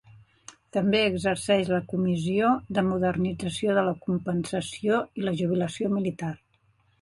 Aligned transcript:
També 0.75 1.01
exerceix 1.09 1.67
la 1.73 1.81
Comissió 1.91 2.49
de 2.77 2.83
modernització 2.87 3.77
de 3.81 3.85
la 3.89 3.95
compensació 4.07 4.99
i 5.21 5.27
la 5.29 5.35
jubilació 5.43 5.93
militar. 6.01 6.33